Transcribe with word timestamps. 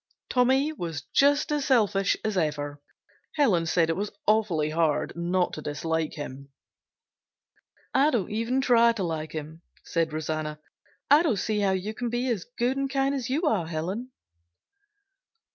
Tommy 0.29 0.73
was 0.73 1.03
just 1.13 1.51
as 1.51 1.65
selfish 1.65 2.17
as 2.25 2.35
ever. 2.35 2.81
Helen 3.35 3.67
said 3.67 3.87
it 3.87 3.95
was 3.95 4.09
awfully 4.25 4.71
hard 4.71 5.13
not 5.15 5.53
to 5.53 5.61
dislike 5.61 6.13
him. 6.15 6.49
"I 7.93 8.09
don't 8.09 8.31
even 8.31 8.61
try 8.61 8.93
to 8.93 9.03
like 9.03 9.31
him," 9.33 9.61
said 9.85 10.11
Rosanna. 10.11 10.59
"I 11.11 11.21
don't 11.21 11.37
see 11.37 11.59
how 11.59 11.73
you 11.73 11.93
can 11.93 12.09
be 12.09 12.31
as 12.31 12.47
good 12.57 12.77
and 12.77 12.89
kind 12.89 13.13
as 13.13 13.29
you 13.29 13.43
are, 13.43 13.67
Helen." 13.67 14.09